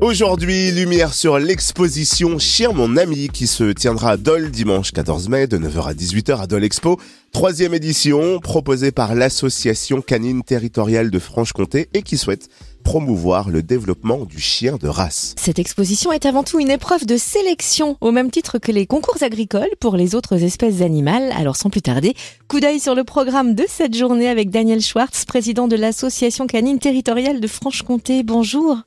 Aujourd'hui, 0.00 0.72
lumière 0.72 1.12
sur 1.12 1.38
l'exposition 1.38 2.38
Chien 2.38 2.72
mon 2.72 2.96
ami 2.96 3.28
qui 3.28 3.46
se 3.46 3.72
tiendra 3.72 4.12
à 4.12 4.16
Dole 4.16 4.50
dimanche 4.50 4.90
14 4.90 5.28
mai 5.28 5.46
de 5.46 5.58
9h 5.58 5.86
à 5.86 5.92
18h 5.92 6.40
à 6.40 6.46
Dole 6.46 6.64
Expo. 6.64 6.98
Troisième 7.30 7.74
édition 7.74 8.40
proposée 8.40 8.90
par 8.90 9.14
l'association 9.14 10.00
canine 10.00 10.42
territoriale 10.44 11.10
de 11.10 11.18
Franche-Comté 11.18 11.90
et 11.92 12.00
qui 12.00 12.16
souhaite 12.16 12.48
promouvoir 12.84 13.50
le 13.50 13.62
développement 13.62 14.24
du 14.24 14.40
chien 14.40 14.76
de 14.80 14.88
race. 14.88 15.34
Cette 15.38 15.58
exposition 15.58 16.10
est 16.10 16.24
avant 16.24 16.42
tout 16.42 16.58
une 16.58 16.70
épreuve 16.70 17.04
de 17.04 17.18
sélection, 17.18 17.98
au 18.00 18.12
même 18.12 18.30
titre 18.30 18.58
que 18.58 18.72
les 18.72 18.86
concours 18.86 19.22
agricoles 19.22 19.70
pour 19.78 19.96
les 19.96 20.14
autres 20.14 20.42
espèces 20.42 20.80
animales. 20.80 21.32
Alors 21.36 21.56
sans 21.56 21.68
plus 21.68 21.82
tarder, 21.82 22.14
coup 22.48 22.60
d'œil 22.60 22.80
sur 22.80 22.94
le 22.94 23.04
programme 23.04 23.54
de 23.54 23.66
cette 23.68 23.94
journée 23.94 24.30
avec 24.30 24.48
Daniel 24.48 24.80
Schwartz, 24.80 25.26
président 25.26 25.68
de 25.68 25.76
l'association 25.76 26.46
canine 26.46 26.78
territoriale 26.78 27.40
de 27.40 27.46
Franche-Comté. 27.46 28.22
Bonjour. 28.22 28.78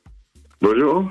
Bonjour. 0.62 1.04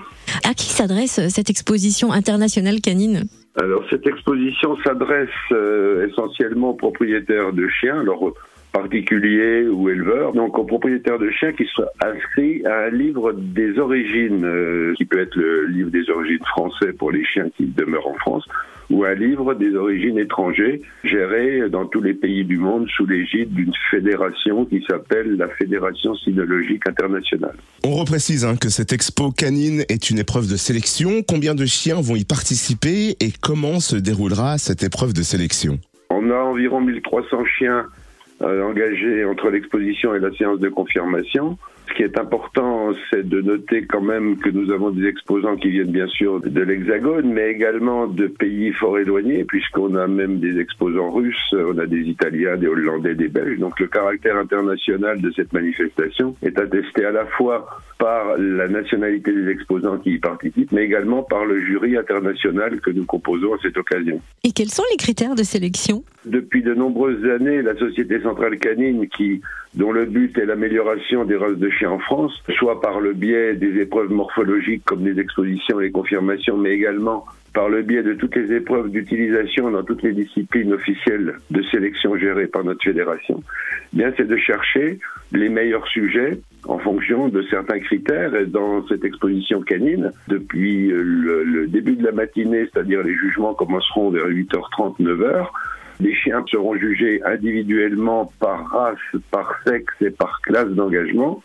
À 0.44 0.54
qui 0.54 0.66
s'adresse 0.66 1.28
cette 1.30 1.50
exposition 1.50 2.12
internationale 2.12 2.82
canine? 2.82 3.26
Alors 3.58 3.84
cette 3.90 4.06
exposition 4.06 4.76
s'adresse 4.84 5.30
euh, 5.52 6.08
essentiellement 6.08 6.72
aux 6.72 6.74
propriétaires 6.74 7.54
de 7.54 7.68
chiens, 7.70 8.02
alors 8.02 8.34
particuliers 8.74 9.68
ou 9.68 9.90
éleveurs, 9.90 10.34
donc 10.34 10.58
aux 10.58 10.66
propriétaires 10.66 11.20
de 11.20 11.30
chiens 11.30 11.54
qui 11.54 11.66
soient 11.66 11.92
inscrits 12.04 12.66
à 12.66 12.88
un 12.88 12.90
livre 12.90 13.32
des 13.32 13.80
origines, 13.80 14.44
euh, 14.44 14.94
qui 14.98 15.06
peut 15.06 15.20
être 15.20 15.36
le 15.36 15.68
livre 15.68 15.90
des 15.92 16.10
origines 16.10 16.44
français 16.46 16.92
pour 16.92 17.12
les 17.12 17.24
chiens 17.24 17.50
qui 17.56 17.66
demeurent 17.66 18.08
en 18.08 18.16
France, 18.16 18.46
ou 18.90 19.04
un 19.04 19.14
livre 19.14 19.54
des 19.54 19.76
origines 19.76 20.18
étrangères 20.18 20.78
géré 21.04 21.70
dans 21.70 21.86
tous 21.86 22.02
les 22.02 22.14
pays 22.14 22.44
du 22.44 22.58
monde 22.58 22.88
sous 22.96 23.06
l'égide 23.06 23.54
d'une 23.54 23.74
fédération 23.90 24.66
qui 24.66 24.84
s'appelle 24.88 25.38
la 25.38 25.48
Fédération 25.50 26.16
Cynologique 26.16 26.88
Internationale. 26.88 27.56
On 27.84 27.96
reprécise 27.96 28.46
hein, 28.46 28.56
que 28.56 28.70
cette 28.70 28.94
expo 28.94 29.32
canine 29.32 29.84
est 29.90 30.10
une 30.10 30.20
épreuve 30.20 30.50
de 30.50 30.56
sélection. 30.56 31.22
Combien 31.28 31.56
de 31.56 31.66
chiens 31.66 32.02
vont 32.02 32.16
y 32.16 32.26
participer 32.26 33.16
et 33.20 33.32
comment 33.42 33.80
se 33.80 33.96
déroulera 33.96 34.58
cette 34.58 34.84
épreuve 34.84 35.14
de 35.14 35.22
sélection? 35.22 35.80
On 36.10 36.30
a 36.30 36.36
environ 36.36 36.82
1300 36.82 37.46
chiens 37.58 37.86
euh, 38.42 38.64
engagés 38.64 39.26
entre 39.26 39.50
l'exposition 39.50 40.14
et 40.14 40.20
la 40.20 40.32
séance 40.36 40.60
de 40.60 40.70
confirmation. 40.70 41.58
Qui 41.96 42.04
est 42.04 42.20
important, 42.20 42.92
c'est 43.10 43.26
de 43.26 43.40
noter 43.40 43.86
quand 43.86 44.02
même 44.02 44.38
que 44.38 44.50
nous 44.50 44.70
avons 44.74 44.90
des 44.90 45.08
exposants 45.08 45.56
qui 45.56 45.70
viennent 45.70 45.94
bien 45.94 46.08
sûr 46.08 46.42
de 46.42 46.62
l'Hexagone, 46.62 47.32
mais 47.32 47.52
également 47.52 48.08
de 48.08 48.28
pays 48.28 48.74
fort 48.74 49.00
éloignés, 49.00 49.46
puisqu'on 49.46 49.96
a 49.96 50.06
même 50.06 50.40
des 50.40 50.60
exposants 50.60 51.10
russes, 51.10 51.54
on 51.54 51.78
a 51.78 51.86
des 51.86 52.02
Italiens, 52.02 52.58
des 52.58 52.68
Hollandais, 52.68 53.16
des 53.16 53.30
Belges. 53.30 53.60
Donc 53.60 53.80
le 53.80 53.88
caractère 53.88 54.36
international 54.36 55.22
de 55.22 55.32
cette 55.32 55.54
manifestation 55.54 56.36
est 56.44 56.60
attesté 56.60 57.06
à 57.06 57.12
la 57.12 57.26
fois 57.26 57.66
par 57.98 58.38
la 58.38 58.68
nationalité 58.68 59.32
des 59.32 59.50
exposants 59.50 59.98
qui 59.98 60.16
y 60.16 60.20
participent, 60.20 60.74
mais 60.74 60.84
également 60.84 61.24
par 61.24 61.46
le 61.46 61.62
jury 61.62 61.96
international 61.96 62.82
que 62.82 62.92
nous 62.92 63.06
composons 63.06 63.54
à 63.54 63.58
cette 63.62 63.78
occasion. 63.78 64.20
Et 64.44 64.52
quels 64.52 64.70
sont 64.70 64.84
les 64.92 64.98
critères 64.98 65.36
de 65.36 65.44
sélection? 65.44 66.04
Depuis 66.26 66.64
de 66.64 66.74
nombreuses 66.74 67.24
années, 67.30 67.62
la 67.62 67.76
Société 67.76 68.20
centrale 68.20 68.58
canine, 68.58 69.08
qui, 69.08 69.42
dont 69.76 69.92
le 69.92 70.06
but 70.06 70.38
est 70.38 70.46
l'amélioration 70.46 71.24
des 71.24 71.36
races 71.36 71.58
de 71.58 71.70
chiens 71.70 71.92
en 71.92 72.00
France, 72.00 72.34
soit 72.58 72.82
par 72.82 73.00
le 73.00 73.14
biais 73.14 73.54
des 73.56 73.80
épreuves 73.80 74.12
morphologiques 74.12 74.84
comme 74.86 75.06
les 75.06 75.20
expositions 75.20 75.80
et 75.80 75.86
les 75.86 75.92
confirmations, 75.92 76.58
mais 76.58 76.72
également 76.72 77.26
par 77.54 77.70
le 77.70 77.84
biais 77.84 78.04
de 78.04 78.14
toutes 78.14 78.36
les 78.36 78.54
épreuves 78.54 78.90
d'utilisation 78.90 79.72
dans 79.72 79.84
toutes 79.84 80.04
les 80.04 80.12
disciplines 80.12 80.74
officielles 80.74 81.36
de 81.52 81.62
sélection 81.64 82.18
gérées 82.18 82.48
par 82.48 82.66
notre 82.66 82.84
fédération, 82.84 83.42
eh 83.94 83.98
bien 83.98 84.12
c'est 84.18 84.28
de 84.28 84.36
chercher 84.36 85.00
les 85.32 85.48
meilleurs 85.48 85.88
sujets 85.88 86.40
en 86.68 86.80
fonction 86.80 87.30
de 87.30 87.44
certains 87.44 87.80
critères. 87.80 88.36
Et 88.36 88.46
dans 88.46 88.86
cette 88.88 89.06
exposition 89.06 89.62
canine, 89.62 90.12
depuis 90.28 90.88
le, 90.88 91.44
le 91.44 91.68
début 91.68 91.96
de 91.96 92.04
la 92.04 92.12
matinée, 92.12 92.68
c'est-à-dire 92.74 93.04
les 93.04 93.16
jugements 93.16 93.54
commenceront 93.54 94.10
vers 94.10 94.28
8h30, 94.28 95.00
9h, 95.00 95.48
les 96.00 96.14
chiens 96.14 96.44
seront 96.50 96.76
jugés 96.76 97.22
individuellement 97.24 98.32
par 98.40 98.68
race, 98.70 99.22
par 99.32 99.56
sexe 99.66 99.94
et 100.02 100.12
par 100.12 100.42
classe 100.42 100.70
d'engagement. 100.70 101.42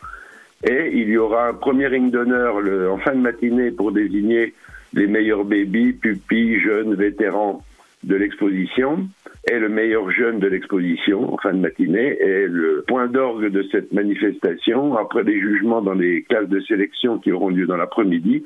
Et 0.69 0.91
il 0.93 1.09
y 1.09 1.17
aura 1.17 1.49
un 1.49 1.55
premier 1.55 1.87
ring 1.87 2.11
d'honneur 2.11 2.57
en 2.93 2.99
fin 2.99 3.15
de 3.15 3.21
matinée 3.21 3.71
pour 3.71 3.93
désigner 3.93 4.55
les 4.93 5.07
meilleurs 5.07 5.45
bébés, 5.45 5.93
pupilles, 5.93 6.61
jeunes, 6.61 6.95
vétérans 6.95 7.63
de 8.03 8.17
l'exposition 8.17 9.09
et 9.51 9.59
le 9.59 9.69
meilleur 9.69 10.11
jeune 10.11 10.39
de 10.39 10.49
l'exposition 10.49 11.35
en 11.35 11.37
fin 11.39 11.53
de 11.53 11.59
matinée 11.59 12.17
et 12.21 12.47
le 12.47 12.85
point 12.87 13.07
d'orgue 13.07 13.51
de 13.51 13.63
cette 13.71 13.93
manifestation 13.93 14.97
après 14.97 15.23
les 15.23 15.39
jugements 15.41 15.81
dans 15.81 15.95
les 15.95 16.23
classes 16.25 16.49
de 16.49 16.61
sélection 16.61 17.19
qui 17.19 17.33
auront 17.33 17.49
lieu 17.49 17.67
dans 17.67 17.77
l'après-midi 17.77 18.45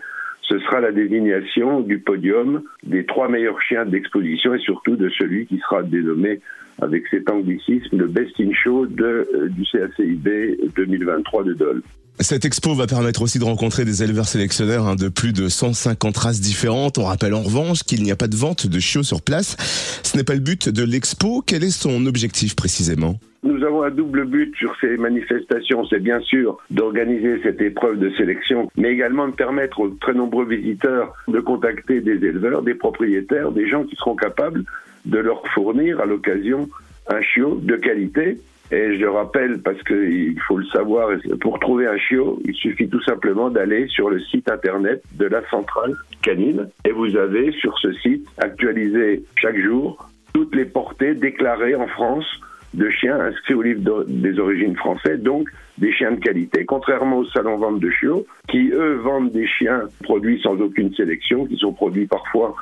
ce 0.48 0.58
sera 0.58 0.80
la 0.80 0.92
désignation 0.92 1.80
du 1.80 1.98
podium 1.98 2.62
des 2.82 3.04
trois 3.06 3.28
meilleurs 3.28 3.60
chiens 3.62 3.84
d'exposition 3.84 4.54
et 4.54 4.58
surtout 4.58 4.96
de 4.96 5.08
celui 5.08 5.46
qui 5.46 5.58
sera 5.58 5.82
dénommé 5.82 6.40
avec 6.80 7.06
cet 7.08 7.30
anglicisme 7.30 7.96
le 7.96 8.06
Best 8.06 8.38
in 8.40 8.52
Show 8.52 8.86
euh, 9.00 9.48
du 9.48 9.64
CACIB 9.64 10.28
2023 10.74 11.44
de 11.44 11.54
Dole. 11.54 11.82
Cette 12.20 12.44
expo 12.44 12.74
va 12.74 12.86
permettre 12.86 13.22
aussi 13.22 13.40
de 13.40 13.44
rencontrer 13.44 13.84
des 13.84 14.04
éleveurs 14.04 14.28
sélectionneurs 14.28 14.86
hein, 14.86 14.94
de 14.94 15.08
plus 15.08 15.32
de 15.32 15.48
150 15.48 16.16
races 16.16 16.40
différentes. 16.40 16.96
On 16.96 17.04
rappelle 17.04 17.34
en 17.34 17.42
revanche 17.42 17.82
qu'il 17.82 18.04
n'y 18.04 18.12
a 18.12 18.16
pas 18.16 18.28
de 18.28 18.36
vente 18.36 18.68
de 18.68 18.78
chiots 18.78 19.02
sur 19.02 19.20
place. 19.20 19.56
Ce 20.04 20.16
n'est 20.16 20.22
pas 20.22 20.34
le 20.34 20.40
but 20.40 20.68
de 20.68 20.84
l'expo. 20.84 21.42
Quel 21.44 21.64
est 21.64 21.70
son 21.70 22.06
objectif 22.06 22.54
précisément? 22.54 23.18
Nous 23.42 23.64
avons 23.64 23.82
un 23.82 23.90
double 23.90 24.26
but 24.26 24.54
sur 24.56 24.76
ces 24.80 24.96
manifestations. 24.96 25.84
C'est 25.86 25.98
bien 25.98 26.20
sûr 26.20 26.58
d'organiser 26.70 27.40
cette 27.42 27.60
épreuve 27.60 27.98
de 27.98 28.10
sélection, 28.16 28.70
mais 28.76 28.92
également 28.92 29.26
de 29.26 29.34
permettre 29.34 29.80
aux 29.80 29.88
très 29.88 30.14
nombreux 30.14 30.46
visiteurs 30.46 31.12
de 31.26 31.40
contacter 31.40 32.00
des 32.00 32.24
éleveurs, 32.24 32.62
des 32.62 32.74
propriétaires, 32.74 33.50
des 33.50 33.68
gens 33.68 33.82
qui 33.82 33.96
seront 33.96 34.14
capables 34.14 34.62
de 35.04 35.18
leur 35.18 35.42
fournir 35.48 36.00
à 36.00 36.06
l'occasion 36.06 36.68
un 37.08 37.20
chiot 37.20 37.60
de 37.60 37.74
qualité 37.74 38.38
et 38.70 38.98
je 38.98 39.04
rappelle, 39.04 39.60
parce 39.62 39.82
qu'il 39.82 40.40
faut 40.48 40.56
le 40.56 40.64
savoir, 40.66 41.10
pour 41.40 41.58
trouver 41.60 41.86
un 41.86 41.98
chiot, 41.98 42.40
il 42.44 42.54
suffit 42.54 42.88
tout 42.88 43.02
simplement 43.02 43.50
d'aller 43.50 43.86
sur 43.88 44.08
le 44.08 44.20
site 44.20 44.50
internet 44.50 45.02
de 45.18 45.26
la 45.26 45.46
centrale 45.50 45.94
canine. 46.22 46.68
Et 46.84 46.92
vous 46.92 47.16
avez 47.16 47.52
sur 47.52 47.78
ce 47.78 47.92
site 47.92 48.26
actualisé 48.38 49.22
chaque 49.36 49.58
jour 49.58 50.08
toutes 50.32 50.54
les 50.56 50.64
portées 50.64 51.14
déclarées 51.14 51.74
en 51.74 51.86
France 51.86 52.26
de 52.72 52.90
chiens 52.90 53.20
inscrits 53.20 53.54
au 53.54 53.62
livre 53.62 54.04
des 54.08 54.38
origines 54.38 54.76
françaises, 54.76 55.20
donc 55.20 55.48
des 55.78 55.92
chiens 55.92 56.12
de 56.12 56.20
qualité, 56.20 56.64
contrairement 56.64 57.18
aux 57.18 57.26
salons 57.26 57.56
vente 57.56 57.80
de 57.80 57.90
chiots, 57.90 58.26
qui 58.48 58.70
eux 58.70 58.94
vendent 58.94 59.30
des 59.30 59.46
chiens 59.46 59.82
produits 60.02 60.40
sans 60.42 60.60
aucune 60.60 60.92
sélection, 60.94 61.46
qui 61.46 61.56
sont 61.56 61.72
produits 61.72 62.06
parfois 62.06 62.54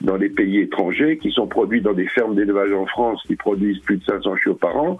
dans 0.00 0.16
des 0.16 0.28
pays 0.28 0.60
étrangers, 0.60 1.18
qui 1.18 1.30
sont 1.30 1.46
produits 1.46 1.80
dans 1.80 1.92
des 1.92 2.06
fermes 2.06 2.34
d'élevage 2.34 2.72
en 2.72 2.86
France 2.86 3.22
qui 3.26 3.36
produisent 3.36 3.80
plus 3.80 3.96
de 3.96 4.04
500 4.04 4.36
chiots 4.36 4.54
par 4.54 4.76
an, 4.76 4.98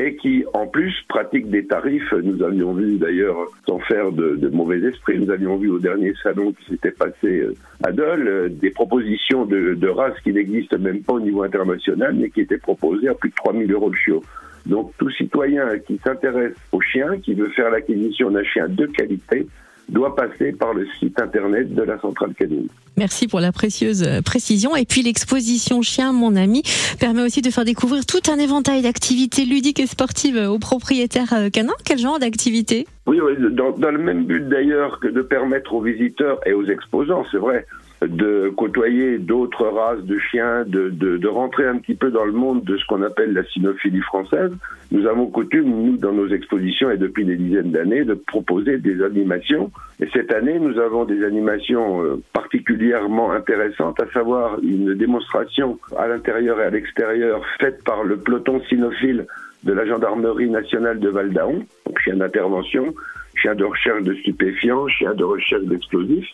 et 0.00 0.14
qui, 0.16 0.44
en 0.54 0.66
plus, 0.66 0.94
pratiquent 1.08 1.50
des 1.50 1.66
tarifs. 1.66 2.12
Nous 2.12 2.42
avions 2.42 2.72
vu 2.72 2.98
d'ailleurs, 2.98 3.36
sans 3.66 3.80
faire 3.80 4.12
de, 4.12 4.48
mauvais 4.48 4.78
esprit, 4.80 5.18
nous 5.18 5.30
avions 5.30 5.56
vu 5.56 5.70
au 5.70 5.78
dernier 5.78 6.12
salon 6.22 6.52
qui 6.52 6.64
s'était 6.70 6.92
passé 6.92 7.40
euh, 7.40 7.54
à 7.84 7.90
Dole, 7.90 8.28
euh, 8.28 8.48
des 8.48 8.70
propositions 8.70 9.44
de, 9.44 9.74
de 9.74 9.88
races 9.88 10.18
qui 10.22 10.32
n'existent 10.32 10.78
même 10.78 11.02
pas 11.02 11.14
au 11.14 11.20
niveau 11.20 11.42
international, 11.42 12.14
mais 12.14 12.30
qui 12.30 12.42
étaient 12.42 12.58
proposées 12.58 13.08
à 13.08 13.14
plus 13.14 13.30
de 13.30 13.34
3000 13.34 13.72
euros 13.72 13.90
le 13.90 13.96
chiot. 13.96 14.22
Donc 14.66 14.92
tout 14.98 15.10
citoyen 15.10 15.78
qui 15.78 15.98
s'intéresse 16.04 16.54
au 16.72 16.80
chien, 16.80 17.18
qui 17.18 17.34
veut 17.34 17.48
faire 17.48 17.70
l'acquisition 17.70 18.30
d'un 18.30 18.44
chien 18.44 18.68
de 18.68 18.86
qualité, 18.86 19.46
doit 19.88 20.14
passer 20.14 20.52
par 20.52 20.74
le 20.74 20.86
site 20.98 21.20
internet 21.20 21.74
de 21.74 21.82
la 21.82 21.98
centrale 22.00 22.34
canine. 22.34 22.68
Merci 22.96 23.28
pour 23.28 23.40
la 23.40 23.52
précieuse 23.52 24.02
euh, 24.02 24.20
précision. 24.22 24.76
Et 24.76 24.84
puis 24.84 25.02
l'exposition 25.02 25.82
Chien, 25.82 26.12
mon 26.12 26.36
ami, 26.36 26.62
permet 26.98 27.22
aussi 27.22 27.42
de 27.42 27.50
faire 27.50 27.64
découvrir 27.64 28.04
tout 28.06 28.30
un 28.30 28.38
éventail 28.38 28.82
d'activités 28.82 29.44
ludiques 29.44 29.80
et 29.80 29.86
sportives 29.86 30.36
aux 30.36 30.58
propriétaires 30.58 31.32
euh, 31.32 31.48
canins. 31.50 31.72
Quel 31.84 31.98
genre 31.98 32.18
d'activités 32.18 32.86
Oui, 33.06 33.18
dans, 33.52 33.70
dans, 33.70 33.90
le 33.90 33.98
même 33.98 34.24
but 34.24 34.48
d'ailleurs 34.48 35.00
que 35.00 35.08
de 35.08 35.22
permettre 35.22 35.74
aux 35.74 35.82
visiteurs 35.82 36.40
et 36.46 36.52
aux 36.52 36.66
exposants, 36.66 37.24
c'est 37.30 37.38
vrai, 37.38 37.66
de 38.02 38.52
côtoyer 38.56 39.18
d'autres 39.18 39.66
races 39.66 40.04
de 40.04 40.18
chiens, 40.18 40.64
de, 40.64 40.88
de, 40.88 41.16
de, 41.16 41.28
rentrer 41.28 41.66
un 41.66 41.78
petit 41.78 41.94
peu 41.94 42.10
dans 42.10 42.24
le 42.24 42.32
monde 42.32 42.62
de 42.62 42.76
ce 42.76 42.86
qu'on 42.86 43.02
appelle 43.02 43.32
la 43.32 43.44
cynophilie 43.44 44.02
française. 44.02 44.52
Nous 44.92 45.06
avons 45.06 45.26
coutume, 45.26 45.68
nous, 45.68 45.96
dans 45.96 46.12
nos 46.12 46.28
expositions 46.28 46.90
et 46.90 46.96
depuis 46.96 47.24
des 47.24 47.36
dizaines 47.36 47.72
d'années, 47.72 48.04
de 48.04 48.14
proposer 48.14 48.78
des 48.78 49.02
animations. 49.02 49.72
Et 50.00 50.08
cette 50.12 50.32
année, 50.32 50.60
nous 50.60 50.78
avons 50.78 51.04
des 51.06 51.24
animations 51.24 52.04
euh, 52.04 52.22
particulièrement 52.32 53.32
intéressantes, 53.32 54.00
à 54.00 54.06
savoir 54.12 54.60
une 54.62 54.94
démonstration 54.94 55.78
à 55.96 56.06
l'intérieur 56.06 56.60
et 56.60 56.64
à 56.64 56.70
l'extérieur 56.70 57.42
faite 57.60 57.82
par 57.82 58.04
le 58.04 58.16
peloton 58.16 58.60
cynophile 58.68 59.26
de 59.64 59.72
la 59.72 59.84
gendarmerie 59.84 60.48
nationale 60.48 61.00
de 61.00 61.08
Val 61.08 61.32
d'Aon, 61.32 61.64
donc 61.84 61.98
chien 61.98 62.14
d'intervention, 62.14 62.94
chien 63.34 63.56
de 63.56 63.64
recherche 63.64 64.04
de 64.04 64.14
stupéfiants, 64.14 64.86
chien 64.86 65.14
de 65.14 65.24
recherche 65.24 65.64
d'explosifs 65.64 66.32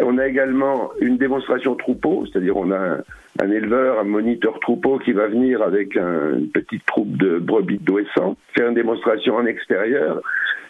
On 0.00 0.18
a 0.18 0.26
également 0.26 0.90
une 1.00 1.18
démonstration 1.18 1.74
troupeau, 1.74 2.24
c'est-à-dire 2.26 2.56
on 2.56 2.70
a 2.70 2.98
un, 3.40 3.50
éleveur, 3.50 4.00
un 4.00 4.04
moniteur 4.04 4.58
troupeau 4.60 4.98
qui 4.98 5.12
va 5.12 5.26
venir 5.26 5.62
avec 5.62 5.96
un, 5.96 6.38
une 6.38 6.48
petite 6.48 6.84
troupe 6.86 7.16
de 7.16 7.38
brebis 7.38 7.78
d'ouessant, 7.78 8.36
faire 8.54 8.68
une 8.68 8.74
démonstration 8.74 9.36
en 9.36 9.46
extérieur. 9.46 10.22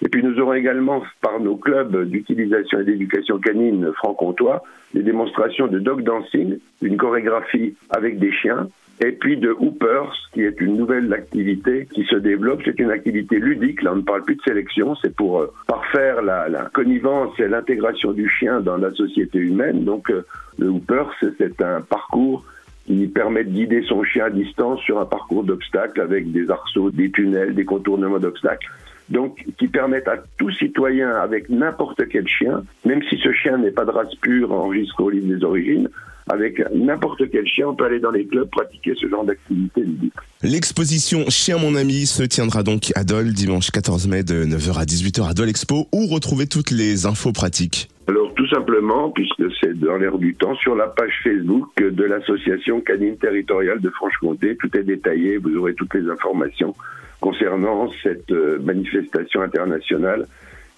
Et 0.05 0.09
puis 0.09 0.23
nous 0.23 0.39
aurons 0.41 0.55
également 0.55 1.03
par 1.21 1.39
nos 1.39 1.57
clubs 1.57 2.09
d'utilisation 2.09 2.81
et 2.81 2.85
d'éducation 2.85 3.39
canine 3.39 3.93
franc-comtois 3.95 4.63
des 4.95 5.03
démonstrations 5.03 5.69
de 5.69 5.79
dog 5.79 6.03
dancing, 6.03 6.59
une 6.83 6.97
chorégraphie 6.97 7.75
avec 7.91 8.19
des 8.19 8.33
chiens, 8.33 8.69
et 9.01 9.13
puis 9.13 9.37
de 9.37 9.51
Hoopers, 9.51 10.13
qui 10.33 10.43
est 10.43 10.61
une 10.61 10.77
nouvelle 10.77 11.13
activité 11.13 11.89
qui 11.93 12.05
se 12.05 12.17
développe. 12.17 12.61
C'est 12.65 12.79
une 12.79 12.91
activité 12.91 13.39
ludique, 13.39 13.83
là 13.83 13.93
on 13.93 13.97
ne 13.97 14.03
parle 14.03 14.23
plus 14.23 14.37
de 14.37 14.43
sélection, 14.43 14.95
c'est 14.97 15.15
pour 15.15 15.41
euh, 15.41 15.53
parfaire 15.67 16.23
la, 16.23 16.71
connivence 16.73 17.39
et 17.41 17.49
l'intégration 17.49 18.13
du 18.13 18.29
chien 18.29 18.61
dans 18.61 18.77
la 18.77 18.91
société 18.93 19.39
humaine. 19.39 19.85
Donc 19.85 20.11
euh, 20.11 20.25
le 20.59 20.69
Hoopers, 20.69 21.11
c'est 21.39 21.63
un 21.63 21.81
parcours 21.81 22.45
qui 22.87 23.07
permet 23.07 23.45
de 23.45 23.51
guider 23.51 23.83
son 23.83 24.03
chien 24.03 24.27
à 24.27 24.31
distance 24.31 24.81
sur 24.81 24.99
un 24.99 25.07
parcours 25.07 25.45
d'obstacles 25.45 26.01
avec 26.01 26.31
des 26.33 26.51
arceaux, 26.51 26.91
des 26.91 27.11
tunnels, 27.11 27.55
des 27.55 27.65
contournements 27.65 28.19
d'obstacles 28.19 28.69
donc 29.09 29.45
qui 29.59 29.69
permettent 29.69 30.09
à 30.09 30.23
tout 30.39 30.51
citoyen 30.53 31.11
avec 31.11 31.49
n'importe 31.49 32.09
quel 32.09 32.27
chien, 32.27 32.65
même 32.85 33.03
si 33.09 33.19
ce 33.19 33.33
chien 33.33 33.59
n'est 33.59 33.71
pas 33.71 33.85
de 33.85 33.91
race 33.91 34.15
pure 34.21 34.53
enregistré 34.53 35.03
au 35.03 35.11
livre 35.11 35.35
des 35.35 35.45
origines, 35.45 35.89
avec 36.31 36.63
n'importe 36.75 37.29
quel 37.31 37.47
chien, 37.47 37.69
on 37.69 37.75
peut 37.75 37.85
aller 37.85 38.01
dans 38.01 38.11
les 38.11 38.27
clubs 38.27 38.49
pratiquer 38.49 38.95
ce 39.01 39.09
genre 39.09 39.25
d'activité 39.25 39.81
ludique. 39.81 40.13
L'exposition 40.43 41.29
Chien 41.29 41.59
mon 41.59 41.75
ami 41.75 42.07
se 42.07 42.23
tiendra 42.23 42.63
donc 42.63 42.93
à 42.95 43.05
Dole 43.05 43.33
dimanche 43.33 43.71
14 43.71 44.09
mai 44.09 44.23
de 44.23 44.45
9h 44.45 44.79
à 44.79 44.85
18h 44.85 45.29
à 45.29 45.35
Dole 45.35 45.49
Expo 45.49 45.89
où 45.93 46.07
retrouver 46.07 46.47
toutes 46.47 46.71
les 46.71 47.07
infos 47.07 47.33
pratiques. 47.33 47.89
Alors 48.09 48.35
tout 48.35 48.49
simplement, 48.49 49.11
puisque 49.11 49.45
c'est 49.61 49.79
dans 49.79 49.97
l'air 49.97 50.19
du 50.19 50.35
temps, 50.35 50.57
sur 50.57 50.75
la 50.75 50.89
page 50.89 51.21
Facebook 51.23 51.71
de 51.77 52.05
l'association 52.05 52.81
canine 52.81 53.17
territoriale 53.17 53.81
de 53.81 53.91
Franche-Comté, 53.91 54.57
tout 54.57 54.77
est 54.77 54.83
détaillé, 54.83 55.37
vous 55.37 55.57
aurez 55.57 55.75
toutes 55.75 55.95
les 55.95 56.09
informations 56.11 56.75
concernant 57.21 57.89
cette 58.03 58.33
euh, 58.33 58.59
manifestation 58.61 59.41
internationale 59.43 60.27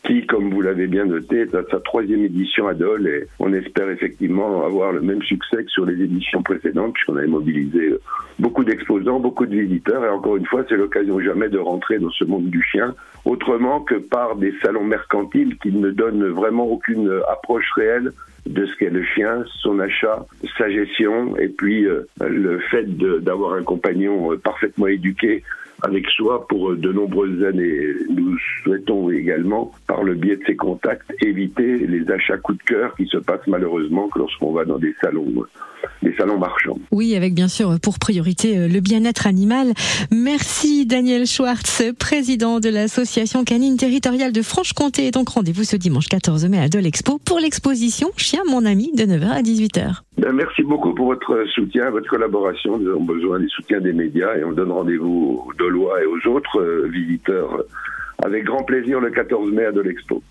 qui, 0.05 0.27
comme 0.27 0.51
vous 0.51 0.61
l'avez 0.61 0.87
bien 0.87 1.07
noté, 1.07 1.41
est 1.41 1.55
à 1.55 1.63
sa 1.71 1.81
troisième 1.81 2.23
édition 2.23 2.69
à 2.69 2.75
Dole 2.75 3.09
et 3.09 3.27
on 3.39 3.55
espère 3.55 3.89
effectivement 3.89 4.65
avoir 4.67 4.93
le 4.93 5.01
même 5.01 5.23
succès 5.23 5.65
que 5.65 5.71
sur 5.71 5.87
les 5.87 6.03
éditions 6.03 6.43
précédentes 6.43 6.93
puisqu'on 6.93 7.17
avait 7.17 7.27
mobilisé 7.27 7.95
beaucoup 8.39 8.65
beaucoup 9.03 9.47
de 9.47 9.57
visiteurs 9.57 10.05
et 10.05 10.09
encore 10.09 10.37
une 10.37 10.47
fois, 10.47 10.65
c'est 10.69 10.77
l'occasion 10.77 11.21
jamais 11.21 11.49
de 11.49 11.59
rentrer 11.59 11.99
dans 11.99 12.11
ce 12.11 12.25
monde 12.25 12.47
du 12.47 12.63
chien 12.63 12.95
autrement 13.25 13.81
que 13.81 13.95
par 13.95 14.37
des 14.37 14.53
salons 14.63 14.85
mercantiles 14.85 15.57
qui 15.59 15.73
ne 15.73 15.91
donnent 15.91 16.29
vraiment 16.29 16.67
aucune 16.67 17.11
approche 17.31 17.71
réelle 17.77 18.13
de 18.47 18.67
ce 18.67 18.77
qu'est 18.79 18.91
le 18.91 19.03
chien, 19.03 19.45
son 19.63 19.79
achat, 19.79 20.27
sa 20.59 20.71
gestion 20.71 21.37
et 21.39 21.49
puis 21.49 21.87
euh, 21.87 22.07
le 22.21 22.59
fait 22.59 22.85
d'avoir 23.23 23.55
un 23.55 23.63
compagnon 23.63 24.37
parfaitement 24.39 24.87
éduqué 24.87 25.43
avec 25.83 26.09
soi 26.09 26.47
pour 26.49 26.75
de 26.75 26.93
nombreuses 26.93 27.43
années. 27.45 27.95
Nous 28.11 28.37
souhaitons 28.63 29.11
également, 29.11 29.73
par 29.87 30.03
le 30.03 30.15
biais 30.15 30.37
de 30.37 30.43
ces 30.47 30.57
contacts, 30.57 31.11
éviter 31.23 31.79
les 31.79 32.11
achats 32.11 32.39
coup 32.39 32.55
de 32.55 32.63
cœur 32.63 32.95
qui 32.97 33.07
se 33.07 33.19
passent 33.19 33.47
malheureusement 33.47 34.09
lorsqu'on 34.17 34.53
va 34.53 34.65
dans 34.65 34.79
des 34.79 34.95
salons 35.03 35.45
des 36.03 36.15
salons 36.17 36.39
marchands. 36.39 36.79
Oui, 36.91 37.15
avec 37.15 37.35
bien 37.35 37.49
sûr 37.49 37.79
pour 37.81 37.99
priorité 37.99 38.59
euh, 38.59 38.69
le 38.69 38.81
bien-être 38.85 39.27
animal. 39.27 39.73
Merci 40.13 40.87
Daniel 40.87 41.27
Schwartz, 41.27 41.83
président 41.99 42.61
de 42.61 42.69
l'association 42.69 43.43
canine 43.43 43.77
territoriale 43.77 44.33
de 44.33 44.43
Franche-Comté. 44.43 45.11
Donc 45.11 45.31
rendez-vous 45.31 45.65
ce 45.65 45.77
dimanche 45.77 46.07
14 46.07 46.47
mai 46.47 46.61
à 46.61 46.69
Dole 46.69 46.87
Expo 46.87 47.19
pour 47.19 47.41
l'exposition 47.41 48.11
Chien 48.17 48.43
mon 48.49 48.65
ami 48.65 48.93
de 48.93 49.05
9h 49.05 49.29
à 49.31 49.43
18h. 49.43 50.03
Ben, 50.19 50.33
merci 50.33 50.63
beaucoup 50.63 50.95
pour 50.95 51.07
votre 51.07 51.45
soutien, 51.55 51.91
votre 51.91 52.09
collaboration. 52.09 52.79
Nous 52.79 52.91
avons 52.91 53.05
besoin 53.05 53.41
du 53.41 53.49
soutien 53.49 53.81
des 53.81 53.93
médias 53.93 54.37
et 54.37 54.45
on 54.45 54.53
donne 54.53 54.71
rendez-vous 54.71 55.45
aux 55.49 55.53
Dolois 55.55 56.03
et 56.03 56.07
aux 56.07 56.31
autres 56.31 56.61
euh, 56.61 56.89
visiteurs 56.93 57.65
avec 58.25 58.45
grand 58.45 58.63
plaisir 58.63 59.01
le 59.01 59.11
14 59.11 59.51
mai 59.51 59.65
à 59.65 59.73
Dole 59.73 59.89
Expo. 59.89 60.23